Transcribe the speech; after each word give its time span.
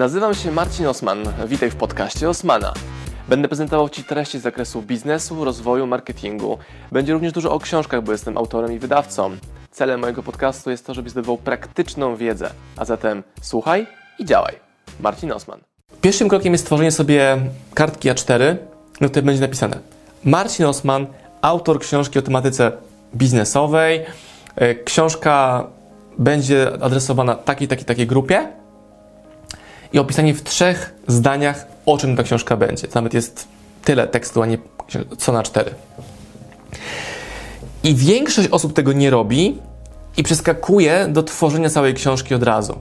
Nazywam 0.00 0.34
się 0.34 0.52
Marcin 0.52 0.86
Osman. 0.86 1.18
Witaj 1.46 1.70
w 1.70 1.76
podcaście 1.76 2.28
Osmana. 2.28 2.74
Będę 3.28 3.48
prezentował 3.48 3.88
Ci 3.88 4.04
treści 4.04 4.38
z 4.38 4.42
zakresu 4.42 4.82
biznesu, 4.82 5.44
rozwoju, 5.44 5.86
marketingu. 5.86 6.58
Będzie 6.92 7.12
również 7.12 7.32
dużo 7.32 7.52
o 7.52 7.58
książkach, 7.58 8.02
bo 8.02 8.12
jestem 8.12 8.38
autorem 8.38 8.72
i 8.72 8.78
wydawcą. 8.78 9.36
Celem 9.70 10.00
mojego 10.00 10.22
podcastu 10.22 10.70
jest 10.70 10.86
to, 10.86 10.94
żebyś 10.94 11.12
zdobywał 11.12 11.38
praktyczną 11.38 12.16
wiedzę. 12.16 12.50
A 12.76 12.84
zatem 12.84 13.22
słuchaj 13.42 13.86
i 14.18 14.24
działaj. 14.24 14.54
Marcin 15.00 15.32
Osman. 15.32 15.60
Pierwszym 16.00 16.28
krokiem 16.28 16.52
jest 16.52 16.64
stworzenie 16.64 16.92
sobie 16.92 17.38
kartki 17.74 18.10
A4, 18.10 18.56
na 19.00 19.08
której 19.08 19.26
będzie 19.26 19.40
napisane 19.40 19.78
Marcin 20.24 20.66
Osman, 20.66 21.06
autor 21.42 21.80
książki 21.80 22.18
o 22.18 22.22
tematyce 22.22 22.72
biznesowej. 23.14 24.00
E, 24.56 24.74
książka 24.74 25.66
będzie 26.18 26.72
adresowana 26.82 27.34
takiej, 27.34 27.68
takiej, 27.68 27.84
takiej 27.84 28.06
grupie 28.06 28.59
opisanie 29.98 30.34
w 30.34 30.42
trzech 30.42 30.94
zdaniach, 31.06 31.66
o 31.86 31.98
czym 31.98 32.16
ta 32.16 32.22
książka 32.22 32.56
będzie. 32.56 32.88
To 32.88 32.94
nawet 32.94 33.14
jest 33.14 33.48
tyle 33.84 34.08
tekstu, 34.08 34.42
a 34.42 34.46
nie 34.46 34.58
co 35.18 35.32
na 35.32 35.42
cztery. 35.42 35.74
I 37.84 37.94
większość 37.94 38.48
osób 38.48 38.72
tego 38.72 38.92
nie 38.92 39.10
robi 39.10 39.58
i 40.16 40.22
przeskakuje 40.22 41.08
do 41.08 41.22
tworzenia 41.22 41.70
całej 41.70 41.94
książki 41.94 42.34
od 42.34 42.42
razu. 42.42 42.78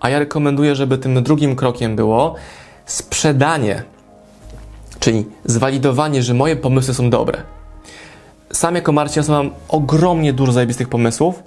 A 0.00 0.10
ja 0.10 0.18
rekomenduję, 0.18 0.74
żeby 0.74 0.98
tym 0.98 1.22
drugim 1.22 1.56
krokiem 1.56 1.96
było 1.96 2.34
sprzedanie, 2.86 3.82
czyli 5.00 5.26
zwalidowanie, 5.44 6.22
że 6.22 6.34
moje 6.34 6.56
pomysły 6.56 6.94
są 6.94 7.10
dobre. 7.10 7.42
Sam 8.52 8.74
jako 8.74 8.92
Marcin 8.92 9.22
mam 9.28 9.50
ogromnie 9.68 10.32
dużo 10.32 10.52
zajebistych 10.52 10.88
pomysłów, 10.88 11.42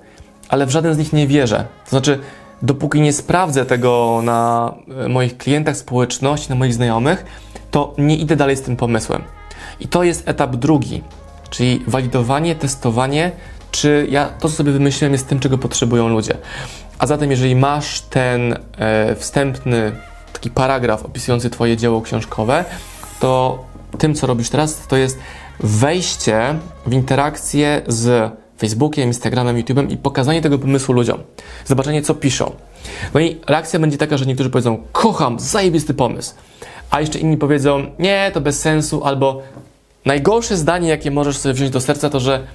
ale 0.49 0.65
w 0.65 0.69
żaden 0.69 0.93
z 0.93 0.97
nich 0.97 1.13
nie 1.13 1.27
wierzę. 1.27 1.65
To 1.83 1.89
znaczy, 1.89 2.19
dopóki 2.61 3.01
nie 3.01 3.13
sprawdzę 3.13 3.65
tego 3.65 4.21
na 4.23 4.73
e, 5.05 5.09
moich 5.09 5.37
klientach 5.37 5.77
społeczności, 5.77 6.49
na 6.49 6.55
moich 6.55 6.73
znajomych, 6.73 7.25
to 7.71 7.93
nie 7.97 8.17
idę 8.17 8.35
dalej 8.35 8.57
z 8.57 8.61
tym 8.61 8.75
pomysłem. 8.75 9.23
I 9.79 9.87
to 9.87 10.03
jest 10.03 10.29
etap 10.29 10.55
drugi, 10.55 11.03
czyli 11.49 11.83
walidowanie, 11.87 12.55
testowanie, 12.55 13.31
czy 13.71 14.07
ja 14.09 14.25
to, 14.25 14.49
co 14.49 14.55
sobie 14.55 14.71
wymyśliłem, 14.71 15.13
jest 15.13 15.27
tym, 15.27 15.39
czego 15.39 15.57
potrzebują 15.57 16.09
ludzie. 16.09 16.37
A 16.99 17.07
zatem, 17.07 17.31
jeżeli 17.31 17.55
masz 17.55 18.01
ten 18.01 18.57
e, 18.77 19.15
wstępny 19.15 19.91
taki 20.33 20.49
paragraf 20.49 21.05
opisujący 21.05 21.49
Twoje 21.49 21.77
dzieło 21.77 22.01
książkowe, 22.01 22.65
to 23.19 23.63
tym, 23.97 24.15
co 24.15 24.27
robisz 24.27 24.49
teraz, 24.49 24.87
to 24.87 24.97
jest 24.97 25.19
wejście 25.59 26.55
w 26.85 26.93
interakcję 26.93 27.81
z 27.87 28.31
Facebookiem, 28.63 29.07
Instagramem, 29.07 29.57
YouTube'em 29.57 29.91
i 29.91 29.97
pokazanie 29.97 30.41
tego 30.41 30.59
pomysłu 30.59 30.93
ludziom. 30.93 31.19
Zobaczenie, 31.65 32.01
co 32.01 32.15
piszą. 32.15 32.51
No 33.13 33.19
i 33.19 33.39
reakcja 33.47 33.79
będzie 33.79 33.97
taka, 33.97 34.17
że 34.17 34.25
niektórzy 34.25 34.49
powiedzą, 34.49 34.83
kocham, 34.91 35.39
zajebisty 35.39 35.93
pomysł. 35.93 36.33
A 36.91 37.01
jeszcze 37.01 37.19
inni 37.19 37.37
powiedzą, 37.37 37.85
nie, 37.99 38.31
to 38.33 38.41
bez 38.41 38.59
sensu, 38.59 39.03
albo 39.03 39.41
najgorsze 40.05 40.57
zdanie, 40.57 40.89
jakie 40.89 41.11
możesz 41.11 41.37
sobie 41.37 41.53
wziąć 41.53 41.71
do 41.71 41.81
serca, 41.81 42.09
to 42.09 42.19
że 42.19 42.47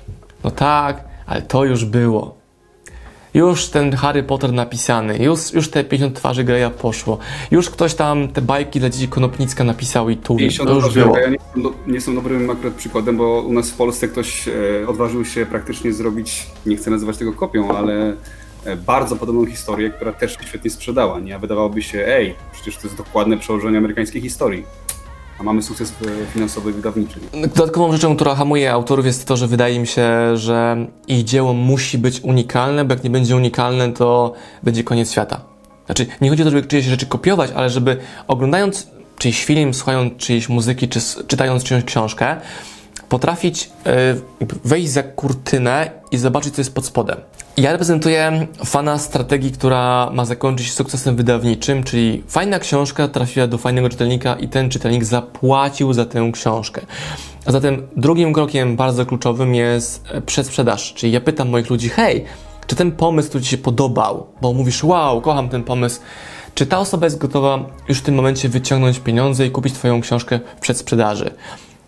no 0.45 0.51
tak, 0.51 1.05
ale 1.27 1.43
to 1.43 1.65
już 1.65 1.85
było. 1.85 2.38
Już 3.35 3.67
ten 3.67 3.93
Harry 3.93 4.23
Potter 4.23 4.53
napisany, 4.53 5.19
już, 5.19 5.53
już 5.53 5.71
te 5.71 5.85
50 5.85 6.17
twarzy 6.17 6.45
Greya 6.45 6.71
poszło, 6.71 7.19
już 7.51 7.71
ktoś 7.71 7.95
tam 7.95 8.29
te 8.29 8.43
bajki 8.43 8.81
dla 8.81 8.91
dzieci 8.91 9.09
Konopnicka 9.09 9.65
napisał 9.65 10.11
i 10.11 10.17
tu 10.17 10.37
to 10.65 10.75
już 10.75 10.95
było. 10.95 11.19
Ja 11.19 11.29
nie, 11.29 11.39
nie 11.87 11.95
jestem 11.95 12.15
dobrym 12.15 12.51
akurat 12.51 12.75
przykładem, 12.75 13.17
bo 13.17 13.41
u 13.41 13.53
nas 13.53 13.71
w 13.71 13.77
Polsce 13.77 14.09
ktoś 14.09 14.49
e, 14.49 14.53
odważył 14.89 15.25
się 15.25 15.47
praktycznie 15.47 15.93
zrobić, 15.93 16.47
nie 16.67 16.77
chcę 16.77 16.91
nazywać 16.91 17.17
tego 17.17 17.33
kopią, 17.33 17.77
ale 17.77 18.17
e, 18.65 18.77
bardzo 18.77 19.17
podobną 19.17 19.47
historię, 19.47 19.91
która 19.91 20.13
też 20.13 20.37
świetnie 20.47 20.71
sprzedała. 20.71 21.21
Nie? 21.21 21.37
A 21.37 21.39
wydawałoby 21.39 21.83
się, 21.83 22.07
ej, 22.07 22.35
przecież 22.53 22.77
to 22.77 22.83
jest 22.87 22.97
dokładne 22.97 23.37
przełożenie 23.37 23.79
amerykańskiej 23.79 24.23
historii 24.23 24.65
a 25.39 25.43
mamy 25.43 25.63
sukces 25.63 25.93
finansowy 26.35 26.73
wydawniczy. 26.73 27.21
Dodatkową 27.33 27.93
rzeczą, 27.93 28.17
która 28.17 28.35
hamuje 28.35 28.73
autorów 28.73 29.07
jest 29.07 29.29
to, 29.29 29.37
że 29.37 29.47
wydaje 29.47 29.81
mi 29.81 29.87
się, 29.87 30.37
że 30.37 30.87
ich 31.09 31.25
dzieło 31.25 31.53
musi 31.53 31.99
być 31.99 32.21
unikalne, 32.21 32.85
bo 32.85 32.95
jak 32.95 33.05
nie 33.05 33.11
będzie 33.11 33.37
unikalne, 33.37 33.93
to 33.93 34.33
będzie 34.63 34.85
koniec 34.85 35.13
świata. 35.13 35.41
Znaczy, 35.87 36.07
nie 36.21 36.31
chodzi 36.31 36.43
o 36.43 36.45
to, 36.45 36.51
żeby 36.51 36.67
czyjeś 36.67 36.85
rzeczy 36.87 37.07
kopiować, 37.07 37.51
ale 37.55 37.71
żeby 37.71 37.97
oglądając 38.29 38.87
czyjś 39.19 39.45
film, 39.45 39.75
słuchając 39.75 40.17
czyjejś 40.17 40.49
muzyki, 40.49 40.89
czy 40.89 41.01
czytając 41.27 41.65
czyjąś 41.65 41.85
książkę, 41.85 42.37
potrafić 43.09 43.71
e, 43.87 44.15
wejść 44.65 44.91
za 44.91 45.03
kurtynę 45.03 45.91
i 46.11 46.19
zobaczyć, 46.19 46.55
co 46.55 46.61
jest 46.61 46.75
pod 46.75 46.87
spodem. 46.87 47.17
Ja 47.57 47.73
reprezentuję 47.73 48.47
fana 48.65 48.99
strategii, 48.99 49.53
która 49.53 50.11
ma 50.13 50.25
zakończyć 50.25 50.73
sukcesem 50.73 51.17
wydawniczym, 51.17 51.85
czyli 51.85 52.23
fajna 52.29 52.59
książka 52.59 53.09
trafiła 53.09 53.47
do 53.47 53.59
fajnego 53.59 53.89
czytelnika 53.89 54.35
i 54.35 54.49
ten 54.49 54.71
czytelnik 54.71 55.05
zapłacił 55.05 55.93
za 55.93 56.05
tę 56.05 56.31
książkę. 56.33 56.81
A 57.47 57.53
zatem 57.53 57.89
drugim 57.97 58.33
krokiem 58.33 58.77
bardzo 58.77 59.07
kluczowym 59.07 59.55
jest 59.55 60.05
przedsprzedaż, 60.27 60.95
czyli 60.95 61.13
ja 61.13 61.21
pytam 61.21 61.49
moich 61.49 61.71
ludzi, 61.71 61.89
hej, 61.89 62.25
czy 62.67 62.77
ten 62.77 62.93
pomysł, 62.93 63.29
który 63.29 63.45
Ci 63.45 63.51
się 63.51 63.59
podobał, 63.59 64.27
bo 64.43 64.53
mówisz, 64.53 64.85
wow, 64.85 65.21
kocham 65.21 65.49
ten 65.49 65.65
pomysł, 65.65 66.01
czy 66.55 66.67
ta 66.67 66.79
osoba 66.79 67.07
jest 67.07 67.19
gotowa 67.19 67.65
już 67.89 67.99
w 67.99 68.03
tym 68.03 68.15
momencie 68.15 68.49
wyciągnąć 68.49 68.99
pieniądze 68.99 69.47
i 69.47 69.51
kupić 69.51 69.75
Twoją 69.75 70.01
książkę 70.01 70.41
w 70.57 70.61
przedsprzedaży? 70.61 71.31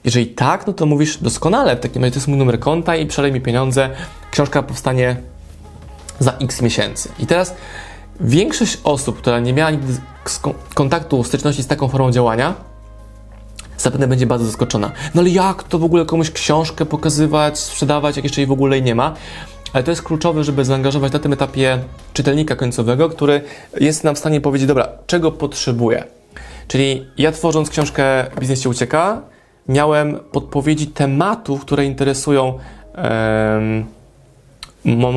Jeżeli 0.05 0.27
tak, 0.27 0.66
no 0.66 0.72
to 0.72 0.87
mówisz 0.87 1.16
doskonale, 1.16 1.77
w 1.77 1.81
takim 1.81 2.03
razie 2.03 2.12
to 2.12 2.19
jest 2.19 2.28
mój 2.28 2.38
numer 2.38 2.61
konta 2.61 2.97
i 2.97 3.06
przelej 3.06 3.33
mi 3.33 3.41
pieniądze, 3.41 3.91
książka 4.31 4.62
powstanie 4.62 5.16
za 6.19 6.33
x 6.33 6.62
miesięcy. 6.62 7.09
I 7.19 7.27
teraz 7.27 7.55
większość 8.21 8.78
osób, 8.84 9.19
która 9.19 9.41
nie 9.41 9.53
miała 9.53 9.71
nigdy 9.71 9.93
kontaktu, 10.75 11.25
styczności 11.25 11.62
z 11.62 11.66
taką 11.66 11.89
formą 11.89 12.10
działania, 12.10 12.55
zapewne 13.78 14.09
będzie 14.09 14.27
bardzo 14.27 14.47
zaskoczona. 14.47 14.93
No 15.15 15.21
ale 15.21 15.31
jak 15.31 15.62
to 15.62 15.78
w 15.78 15.84
ogóle 15.84 16.05
komuś 16.05 16.31
książkę 16.31 16.87
pokazywać, 16.87 17.59
sprzedawać, 17.59 18.16
jak 18.16 18.25
jeszcze 18.25 18.41
jej 18.41 18.49
w 18.49 18.53
ogóle 18.53 18.81
nie 18.81 18.94
ma? 18.94 19.15
Ale 19.72 19.84
to 19.84 19.91
jest 19.91 20.03
kluczowe, 20.03 20.44
żeby 20.44 20.65
zaangażować 20.65 21.12
na 21.12 21.19
tym 21.19 21.33
etapie 21.33 21.78
czytelnika 22.12 22.56
końcowego, 22.56 23.09
który 23.09 23.43
jest 23.81 24.05
nam 24.05 24.15
w 24.15 24.19
stanie 24.19 24.41
powiedzieć, 24.41 24.69
dobra, 24.69 24.89
czego 25.06 25.33
potrzebuję. 25.33 26.05
Czyli 26.69 27.06
ja 27.19 27.33
tworząc 27.33 27.71
książkę 27.71 28.27
Biznes 28.41 28.62
się 28.62 28.69
ucieka, 28.69 29.22
miałem 29.70 30.19
podpowiedzi 30.32 30.86
tematów, 30.86 31.60
które 31.60 31.84
interesują 31.84 32.58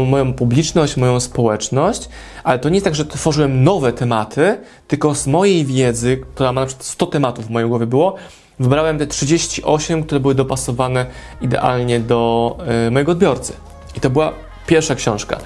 moją 0.08 0.34
publiczność, 0.34 0.97
moją 0.97 1.19
społeczność, 1.19 2.09
ale 2.44 2.59
to 2.59 2.69
nie 2.69 2.75
jest 2.75 2.86
tak, 2.86 2.96
że 2.96 3.06
tworzyłem 3.06 3.63
nowe 3.63 3.94
tematy, 3.94 4.58
tylko 4.88 5.16
z 5.16 5.28
mojej 5.28 5.66
wiedzy, 5.66 6.22
która 6.34 6.52
ma 6.52 6.62
na 6.62 6.68
przykład 6.68 6.86
100 6.86 7.06
tematów 7.06 7.47
w 7.47 7.50
mojej 7.50 7.69
głowie 7.69 7.86
było, 7.86 8.16
wybrałem 8.59 9.00
te 9.00 9.08
38, 9.08 10.03
które 10.03 10.19
były 10.19 10.36
dopasowane 10.36 11.06
idealnie 11.42 12.00
do 12.00 12.58
y, 12.88 12.92
mojego 12.92 13.12
odbiorcy. 13.12 13.53
I 13.96 14.00
to 14.00 14.09
była 14.09 14.34
pierwsza 14.68 14.96
książka. 14.96 15.40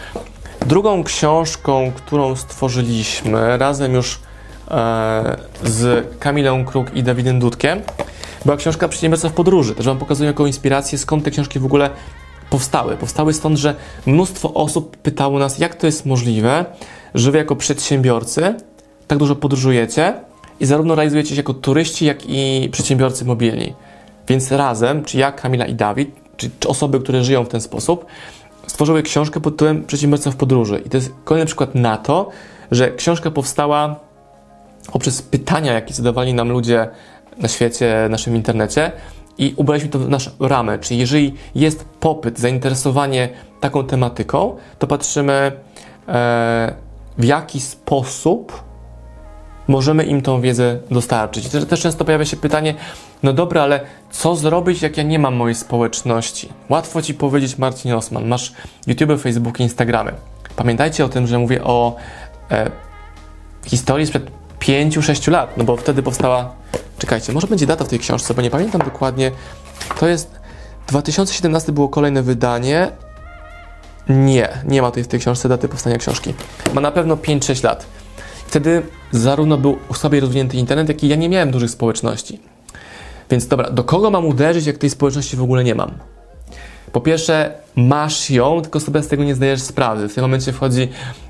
Drugą 0.65 1.03
książką, 1.03 1.91
którą 1.95 2.35
stworzyliśmy 2.35 3.57
razem 3.57 3.93
już 3.93 4.19
e, 4.71 5.37
z 5.63 6.07
Kamilą 6.19 6.65
Kruk 6.65 6.93
i 6.93 7.03
Dawidem 7.03 7.39
Dudkiem, 7.39 7.81
była 8.47 8.57
książka 8.57 8.87
Przedsiębiorca 8.87 9.29
w 9.29 9.33
podróży. 9.33 9.75
Też 9.75 9.85
Wam 9.85 9.97
pokazuję 9.97 10.27
jako 10.27 10.47
inspirację, 10.47 10.97
skąd 10.97 11.23
te 11.23 11.31
książki 11.31 11.59
w 11.59 11.65
ogóle 11.65 11.89
powstały. 12.49 12.97
Powstały 12.97 13.33
stąd, 13.33 13.57
że 13.57 13.75
mnóstwo 14.05 14.53
osób 14.53 14.97
pytało 14.97 15.39
nas, 15.39 15.59
jak 15.59 15.75
to 15.75 15.85
jest 15.85 16.05
możliwe, 16.05 16.65
że 17.15 17.31
Wy 17.31 17.37
jako 17.37 17.55
przedsiębiorcy 17.55 18.55
tak 19.07 19.17
dużo 19.17 19.35
podróżujecie 19.35 20.13
i 20.59 20.65
zarówno 20.65 20.95
realizujecie 20.95 21.29
się 21.29 21.35
jako 21.35 21.53
turyści, 21.53 22.05
jak 22.05 22.17
i 22.25 22.69
przedsiębiorcy 22.71 23.25
mobilni. 23.25 23.73
Więc 24.27 24.51
razem, 24.51 25.03
czy 25.03 25.17
ja, 25.17 25.31
Kamila 25.31 25.65
i 25.65 25.75
Dawid, 25.75 26.09
czy, 26.37 26.49
czy 26.59 26.67
osoby, 26.67 26.99
które 26.99 27.23
żyją 27.23 27.43
w 27.43 27.49
ten 27.49 27.61
sposób, 27.61 28.05
stworzyły 28.67 29.03
książkę 29.03 29.39
pod 29.39 29.53
tytułem 29.53 29.85
Przedsiębiorca 29.85 30.31
w 30.31 30.35
podróży. 30.35 30.81
I 30.85 30.89
to 30.89 30.97
jest 30.97 31.11
kolejny 31.23 31.45
przykład 31.45 31.75
na 31.75 31.97
to, 31.97 32.29
że 32.71 32.91
książka 32.91 33.31
powstała 33.31 33.99
poprzez 34.91 35.21
pytania, 35.21 35.73
jakie 35.73 35.93
zadawali 35.93 36.33
nam 36.33 36.49
ludzie 36.49 36.87
na 37.39 37.47
świecie, 37.47 38.07
naszym 38.09 38.35
internecie 38.35 38.91
i 39.37 39.53
ubraliśmy 39.57 39.89
to 39.89 39.99
w 39.99 40.09
naszą 40.09 40.31
ramę. 40.39 40.79
Czyli 40.79 40.99
jeżeli 40.99 41.33
jest 41.55 41.85
popyt, 41.99 42.39
zainteresowanie 42.39 43.29
taką 43.59 43.83
tematyką, 43.83 44.55
to 44.79 44.87
patrzymy 44.87 45.51
e, 46.07 46.73
w 47.17 47.23
jaki 47.23 47.59
sposób 47.59 48.63
możemy 49.67 50.03
im 50.03 50.21
tą 50.21 50.41
wiedzę 50.41 50.79
dostarczyć. 50.91 51.49
Też, 51.49 51.65
też 51.65 51.81
często 51.81 52.05
pojawia 52.05 52.25
się 52.25 52.37
pytanie, 52.37 52.75
no 53.23 53.33
dobra, 53.33 53.61
ale 53.61 53.79
co 54.11 54.35
zrobić, 54.35 54.81
jak 54.81 54.97
ja 54.97 55.03
nie 55.03 55.19
mam 55.19 55.35
mojej 55.35 55.55
społeczności? 55.55 56.49
Łatwo 56.69 57.01
Ci 57.01 57.13
powiedzieć, 57.13 57.57
Marcin 57.57 57.93
Osman, 57.93 58.27
masz 58.27 58.53
YouTube, 58.87 59.21
Facebook, 59.21 59.59
Instagramy. 59.59 60.13
Pamiętajcie 60.55 61.05
o 61.05 61.09
tym, 61.09 61.27
że 61.27 61.39
mówię 61.39 61.63
o 61.63 61.95
e, 62.51 62.71
historii 63.65 64.07
sprzed 64.07 64.31
5-6 64.67 65.31
lat, 65.31 65.57
no 65.57 65.63
bo 65.63 65.77
wtedy 65.77 66.03
powstała. 66.03 66.55
Czekajcie, 66.97 67.33
może 67.33 67.47
będzie 67.47 67.65
data 67.65 67.85
w 67.85 67.87
tej 67.87 67.99
książce, 67.99 68.33
bo 68.33 68.41
nie 68.41 68.49
pamiętam 68.49 68.81
dokładnie. 68.81 69.31
To 69.99 70.07
jest 70.07 70.31
2017 70.87 71.71
było 71.71 71.89
kolejne 71.89 72.23
wydanie. 72.23 72.91
Nie, 74.09 74.49
nie 74.67 74.81
ma 74.81 74.87
tutaj 74.87 75.03
w 75.03 75.07
tej 75.07 75.19
książce 75.19 75.49
daty 75.49 75.67
powstania 75.67 75.97
książki. 75.97 76.33
Ma 76.73 76.81
na 76.81 76.91
pewno 76.91 77.15
5-6 77.15 77.63
lat. 77.63 77.85
wtedy 78.47 78.81
zarówno 79.11 79.57
był 79.57 79.77
słabiej 79.93 80.19
rozwinięty 80.21 80.57
internet, 80.57 80.89
jak 80.89 81.03
i 81.03 81.07
ja 81.07 81.15
nie 81.15 81.29
miałem 81.29 81.51
dużych 81.51 81.69
społeczności. 81.69 82.39
Więc 83.31 83.47
dobra, 83.47 83.69
do 83.69 83.83
kogo 83.83 84.09
mam 84.11 84.25
uderzyć, 84.25 84.65
jak 84.65 84.77
tej 84.77 84.89
społeczności 84.89 85.37
w 85.37 85.41
ogóle 85.41 85.63
nie 85.63 85.75
mam? 85.75 85.91
Po 86.91 87.01
pierwsze, 87.01 87.53
masz 87.75 88.29
ją, 88.29 88.61
tylko 88.61 88.79
sobie 88.79 89.03
z 89.03 89.07
tego 89.07 89.23
nie 89.23 89.35
zdajesz 89.35 89.61
sprawy. 89.61 90.09
W 90.09 90.13
tym 90.13 90.21
momencie 90.21 90.53
wchodzi 90.53 90.87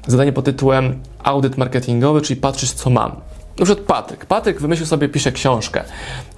zadanie 0.07 0.33
pod 0.33 0.45
tytułem 0.45 0.99
audyt 1.23 1.57
marketingowy, 1.57 2.21
czyli 2.21 2.41
patrzysz, 2.41 2.71
co 2.71 2.89
mam. 2.89 3.11
Na 3.59 3.65
przykład 3.65 3.87
Patryk. 3.87 4.25
Patryk 4.25 4.61
wymyślił 4.61 4.87
sobie, 4.87 5.09
pisze 5.09 5.31
książkę 5.31 5.83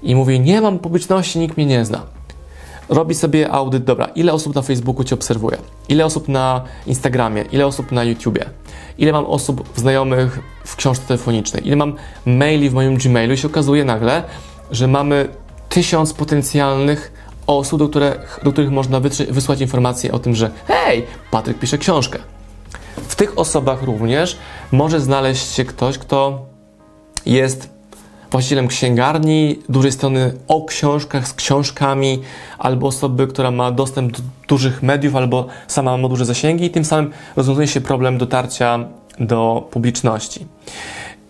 i 0.03 0.15
mówi, 0.15 0.39
nie 0.39 0.61
mam 0.61 0.79
publiczności, 0.79 1.39
nikt 1.39 1.57
mnie 1.57 1.65
nie 1.65 1.85
zna. 1.85 2.01
Robi 2.89 3.15
sobie 3.15 3.51
audyt, 3.51 3.83
dobra, 3.83 4.05
ile 4.05 4.33
osób 4.33 4.55
na 4.55 4.61
Facebooku 4.61 5.03
Cię 5.03 5.15
obserwuje? 5.15 5.57
Ile 5.89 6.05
osób 6.05 6.27
na 6.27 6.63
Instagramie? 6.87 7.41
Ile 7.51 7.65
osób 7.65 7.91
na 7.91 8.03
YouTubie? 8.03 8.45
Ile 8.97 9.11
mam 9.11 9.25
osób 9.25 9.69
znajomych 9.75 10.39
w 10.65 10.75
książce 10.75 11.07
telefonicznej? 11.07 11.67
Ile 11.67 11.75
mam 11.75 11.95
maili 12.25 12.69
w 12.69 12.73
moim 12.73 12.97
Gmailu? 12.97 13.33
I 13.33 13.37
się 13.37 13.47
okazuje 13.47 13.85
nagle, 13.85 14.23
że 14.71 14.87
mamy 14.87 15.29
tysiąc 15.69 16.13
potencjalnych 16.13 17.11
osób, 17.57 17.79
do 17.79 17.89
których, 17.89 18.39
do 18.43 18.51
których 18.51 18.71
można 18.71 18.99
wysłać 19.29 19.61
informacje 19.61 20.11
o 20.11 20.19
tym, 20.19 20.35
że 20.35 20.51
hej, 20.67 21.05
Patryk 21.31 21.59
pisze 21.59 21.77
książkę. 21.77 22.19
W 23.07 23.15
tych 23.15 23.39
osobach 23.39 23.83
również 23.83 24.37
może 24.71 24.99
znaleźć 24.99 25.51
się 25.53 25.65
ktoś, 25.65 25.97
kto 25.97 26.45
jest 27.25 27.69
właścicielem 28.31 28.67
księgarni, 28.67 29.59
dużej 29.69 29.91
strony 29.91 30.33
o 30.47 30.65
książkach, 30.65 31.27
z 31.27 31.33
książkami, 31.33 32.19
albo 32.57 32.87
osoby, 32.87 33.27
która 33.27 33.51
ma 33.51 33.71
dostęp 33.71 34.11
do 34.11 34.19
dużych 34.47 34.83
mediów, 34.83 35.15
albo 35.15 35.47
sama 35.67 35.97
ma 35.97 36.09
duże 36.09 36.25
zasięgi 36.25 36.65
i 36.65 36.69
tym 36.69 36.85
samym 36.85 37.11
rozwiązuje 37.35 37.67
się 37.67 37.81
problem 37.81 38.17
dotarcia 38.17 38.79
do 39.19 39.67
publiczności. 39.71 40.45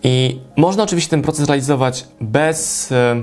I 0.02 0.40
można 0.56 0.82
oczywiście 0.82 1.10
ten 1.10 1.22
proces 1.22 1.48
realizować 1.48 2.06
bez 2.20 2.92
e, 2.92 3.22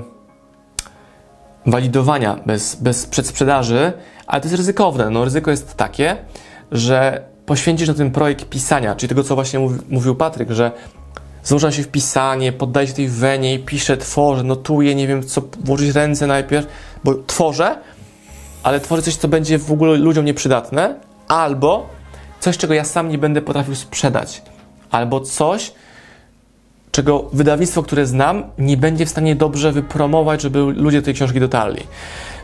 walidowania, 1.70 2.40
bez, 2.46 2.74
bez 2.74 3.06
przedsprzedaży, 3.06 3.92
ale 4.26 4.40
to 4.40 4.46
jest 4.46 4.56
ryzykowne. 4.56 5.10
No, 5.10 5.24
ryzyko 5.24 5.50
jest 5.50 5.74
takie, 5.74 6.16
że 6.72 7.24
poświęcisz 7.46 7.88
na 7.88 7.94
ten 7.94 8.10
projekt 8.10 8.48
pisania, 8.48 8.96
czyli 8.96 9.08
tego, 9.08 9.24
co 9.24 9.34
właśnie 9.34 9.60
mówił 9.88 10.14
Patryk, 10.14 10.50
że 10.50 10.72
Znużam 11.48 11.72
się 11.72 11.82
w 11.82 11.88
pisanie, 11.88 12.52
poddaję 12.52 12.86
się 12.86 12.92
tej 12.92 13.08
wenie 13.08 13.54
i 13.54 13.58
piszę, 13.58 13.96
tworzę, 13.96 14.42
notuję, 14.42 14.94
nie 14.94 15.06
wiem 15.06 15.22
co, 15.22 15.42
włożyć 15.64 15.94
ręce 15.94 16.26
najpierw, 16.26 16.66
bo 17.04 17.14
tworzę, 17.26 17.78
ale 18.62 18.80
tworzę 18.80 19.02
coś, 19.02 19.16
co 19.16 19.28
będzie 19.28 19.58
w 19.58 19.72
ogóle 19.72 19.96
ludziom 19.96 20.24
nieprzydatne, 20.24 20.94
albo 21.28 21.86
coś, 22.40 22.58
czego 22.58 22.74
ja 22.74 22.84
sam 22.84 23.08
nie 23.08 23.18
będę 23.18 23.42
potrafił 23.42 23.74
sprzedać, 23.74 24.42
albo 24.90 25.20
coś, 25.20 25.72
czego 26.98 27.24
wydawnictwo, 27.32 27.82
które 27.82 28.06
znam, 28.06 28.44
nie 28.58 28.76
będzie 28.76 29.06
w 29.06 29.08
stanie 29.08 29.36
dobrze 29.36 29.72
wypromować, 29.72 30.42
żeby 30.42 30.58
ludzie 30.58 31.02
tej 31.02 31.14
książki 31.14 31.40
dotarli. 31.40 31.82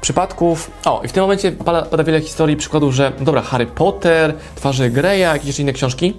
Przypadków, 0.00 0.70
o 0.84 1.02
i 1.04 1.08
w 1.08 1.12
tym 1.12 1.22
momencie 1.22 1.52
pada, 1.52 1.82
pada 1.82 2.04
wiele 2.04 2.20
historii, 2.20 2.56
przykładów, 2.56 2.94
że 2.94 3.12
dobra, 3.20 3.42
Harry 3.42 3.66
Potter, 3.66 4.34
Twarze 4.54 4.90
Greya, 4.90 5.20
jakieś 5.20 5.46
jeszcze 5.46 5.62
inne 5.62 5.72
książki, 5.72 6.14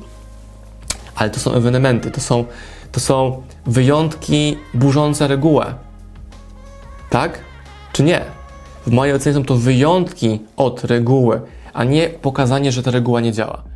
ale 1.16 1.30
to 1.30 1.40
są 1.40 1.54
ewenementy, 1.54 2.12
to 2.12 2.22
są, 2.22 2.46
to 2.92 3.00
są 3.00 3.44
wyjątki 3.66 4.58
burzące 4.74 5.28
regułę. 5.28 5.74
Tak? 7.10 7.40
Czy 7.94 8.04
nie? 8.04 8.22
W 8.88 8.92
mojej 8.92 9.16
ocenie 9.16 9.34
są 9.36 9.44
to 9.44 9.56
wyjątki 9.56 10.40
od 10.58 10.84
reguły, 10.84 11.42
a 11.74 11.84
nie 11.84 12.10
pokazanie, 12.10 12.72
że 12.72 12.84
ta 12.84 12.92
reguła 12.92 13.22
nie 13.22 13.32
działa. 13.32 13.75